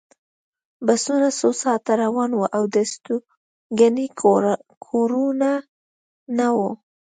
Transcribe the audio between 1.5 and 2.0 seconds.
ساعته